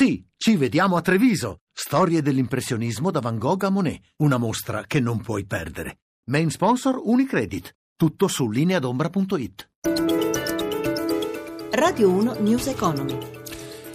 [0.00, 1.62] Sì, ci vediamo a Treviso.
[1.72, 4.00] Storie dell'impressionismo da Van Gogh a Monet.
[4.18, 6.02] Una mostra che non puoi perdere.
[6.30, 7.74] Main sponsor Unicredit.
[7.96, 9.70] Tutto su lineadombra.it.
[11.72, 13.37] Radio 1 News Economy.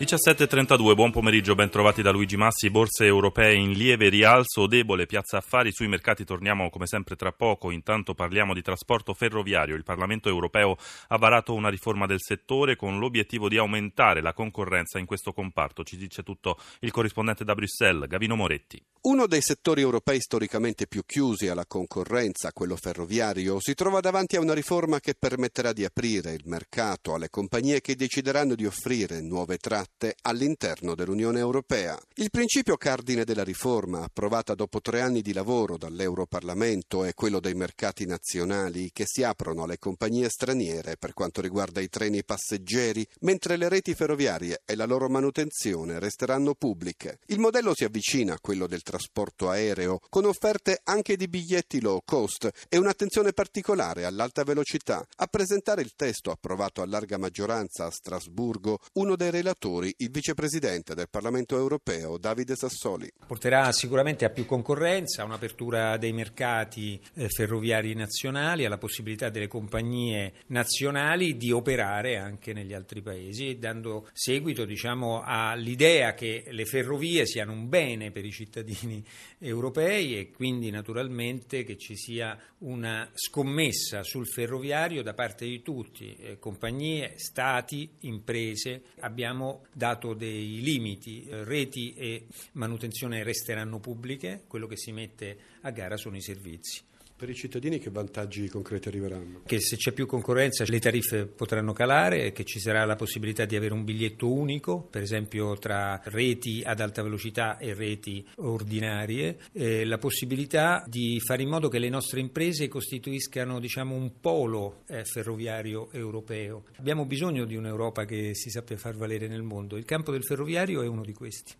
[0.04, 5.38] 17.32, buon pomeriggio, ben trovati da Luigi Massi, borse europee in lieve rialzo, debole piazza
[5.38, 10.28] affari, sui mercati torniamo come sempre tra poco, intanto parliamo di trasporto ferroviario, il Parlamento
[10.28, 10.76] europeo
[11.08, 15.86] ha varato una riforma del settore con l'obiettivo di aumentare la concorrenza in questo comparto,
[15.86, 18.84] ci dice tutto il corrispondente da Bruxelles, Gavino Moretti.
[19.04, 24.42] Uno dei settori europei storicamente più chiusi alla concorrenza, quello ferroviario, si trova davanti a
[24.42, 29.58] una riforma che permetterà di aprire il mercato alle compagnie che decideranno di offrire nuove
[29.58, 32.00] tratte tratte all'interno dell'Unione Europea.
[32.16, 37.54] Il principio cardine della riforma, approvata dopo tre anni di lavoro dall'Europarlamento, è quello dei
[37.54, 43.56] mercati nazionali che si aprono alle compagnie straniere per quanto riguarda i treni passeggeri, mentre
[43.56, 47.20] le reti ferroviarie e la loro manutenzione resteranno pubbliche.
[47.28, 52.02] Il modello si avvicina a quello del trasporto aereo, con offerte anche di biglietti low
[52.04, 55.06] cost e un'attenzione particolare all'alta velocità.
[55.18, 60.12] A presentare il testo approvato a larga maggioranza a Strasburgo, uno dei relatori lavori il
[60.12, 63.12] vicepresidente del Parlamento europeo Davide Sassoli.
[63.26, 69.48] Porterà sicuramente a più concorrenza, a un'apertura dei mercati eh, ferroviari nazionali, alla possibilità delle
[69.48, 77.26] compagnie nazionali di operare anche negli altri paesi, dando seguito diciamo, all'idea che le ferrovie
[77.26, 79.04] siano un bene per i cittadini
[79.40, 86.16] europei e quindi naturalmente che ci sia una scommessa sul ferroviario da parte di tutti,
[86.16, 88.84] eh, compagnie, stati, imprese.
[89.00, 95.72] Abbiamo dato dei limiti, eh, reti e manutenzione resteranno pubbliche, quello che si mette a
[95.72, 96.82] gara sono i servizi.
[97.24, 99.44] Per i cittadini che vantaggi concreti arriveranno?
[99.46, 103.56] Che se c'è più concorrenza le tariffe potranno calare, che ci sarà la possibilità di
[103.56, 109.86] avere un biglietto unico, per esempio tra reti ad alta velocità e reti ordinarie, eh,
[109.86, 115.06] la possibilità di fare in modo che le nostre imprese costituiscano diciamo, un polo eh,
[115.06, 116.66] ferroviario europeo.
[116.76, 119.78] Abbiamo bisogno di un'Europa che si sappia far valere nel mondo.
[119.78, 121.54] Il campo del ferroviario è uno di questi.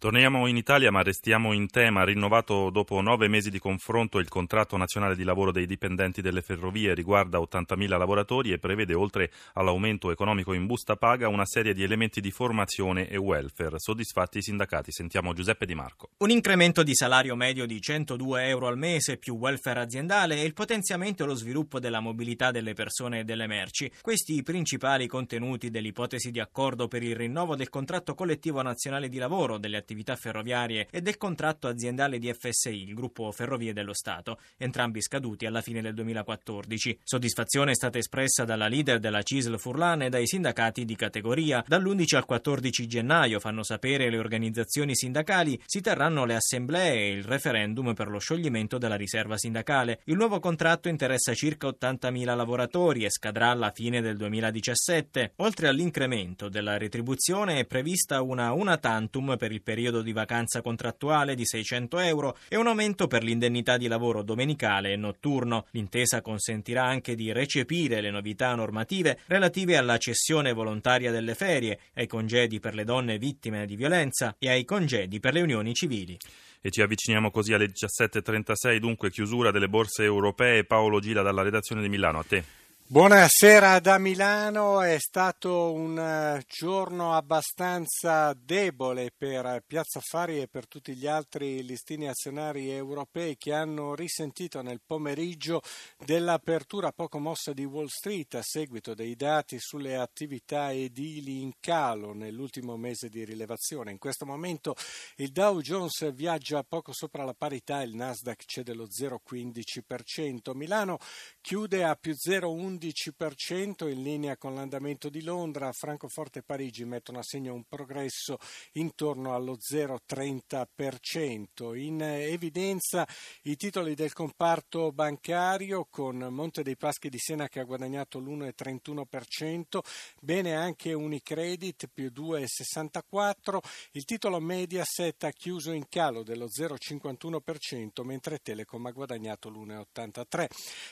[0.00, 2.04] Torniamo in Italia ma restiamo in tema.
[2.04, 6.94] Rinnovato dopo nove mesi di confronto il contratto nazionale di lavoro dei dipendenti delle ferrovie
[6.94, 12.20] riguarda 80.000 lavoratori e prevede oltre all'aumento economico in busta paga una serie di elementi
[12.20, 13.80] di formazione e welfare.
[13.80, 14.92] Soddisfatti i sindacati.
[14.92, 16.10] Sentiamo Giuseppe Di Marco.
[16.18, 20.54] Un incremento di salario medio di 102 euro al mese più welfare aziendale e il
[20.54, 23.90] potenziamento e lo sviluppo della mobilità delle persone e delle merci.
[24.00, 29.18] Questi i principali contenuti dell'ipotesi di accordo per il rinnovo del contratto collettivo nazionale di
[29.18, 33.94] lavoro delle attività attività ferroviarie e del contratto aziendale di FSI, il gruppo Ferrovie dello
[33.94, 37.00] Stato, entrambi scaduti alla fine del 2014.
[37.02, 41.64] Soddisfazione è stata espressa dalla leader della CISL Furlan e dai sindacati di categoria.
[41.66, 47.24] Dall'11 al 14 gennaio, fanno sapere le organizzazioni sindacali, si terranno le assemblee e il
[47.24, 50.00] referendum per lo scioglimento della riserva sindacale.
[50.04, 55.32] Il nuovo contratto interessa circa 80.000 lavoratori e scadrà alla fine del 2017.
[55.36, 60.60] Oltre all'incremento della retribuzione è prevista una una tantum per il periodo periodo di vacanza
[60.60, 65.66] contrattuale di 600 euro e un aumento per l'indennità di lavoro domenicale e notturno.
[65.70, 72.08] L'intesa consentirà anche di recepire le novità normative relative alla cessione volontaria delle ferie, ai
[72.08, 76.18] congedi per le donne vittime di violenza e ai congedi per le unioni civili.
[76.60, 80.64] E ci avviciniamo così alle 17.36, dunque chiusura delle borse europee.
[80.64, 82.67] Paolo Gila dalla redazione di Milano, a te.
[82.90, 90.66] Buonasera da Milano, è stato un eh, giorno abbastanza debole per Piazza Affari e per
[90.66, 95.60] tutti gli altri listini azionari europei che hanno risentito nel pomeriggio
[96.02, 102.14] dell'apertura poco mossa di Wall Street a seguito dei dati sulle attività edili in calo
[102.14, 103.90] nell'ultimo mese di rilevazione.
[103.90, 104.74] In questo momento
[105.16, 110.96] il Dow Jones viaggia poco sopra la parità, il Nasdaq cede lo 0,15%, Milano
[111.42, 112.76] chiude a più 0,11%.
[112.78, 118.38] 11% in linea con l'andamento di Londra, Francoforte e Parigi mettono a segno un progresso
[118.72, 121.76] intorno allo 0,30%.
[121.76, 123.04] In evidenza
[123.42, 129.80] i titoli del comparto bancario con Monte dei Paschi di Siena che ha guadagnato l'1,31%,
[130.20, 133.58] bene anche Unicredit più 2,64%,
[133.92, 140.46] il titolo Mediaset ha chiuso in calo dello 0,51% mentre Telecom ha guadagnato l'1,83%.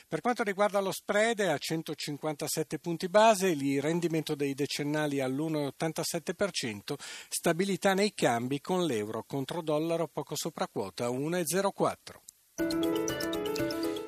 [0.07, 6.95] Per quanto riguarda lo spread a 100 157 punti base, il rendimento dei decennali all'1,87%,
[7.29, 13.17] stabilità nei cambi con l'euro contro dollaro poco sopra quota 1,04.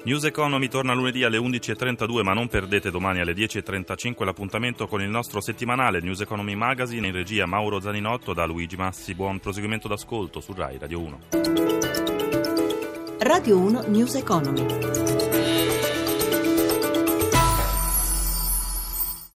[0.01, 5.09] News Economy torna lunedì alle 11.32, ma non perdete domani alle 10.35 l'appuntamento con il
[5.09, 9.13] nostro settimanale News Economy Magazine in regia Mauro Zaninotto da Luigi Massi.
[9.13, 11.19] Buon proseguimento d'ascolto su Rai Radio 1.
[13.19, 15.58] Radio 1 News Economy.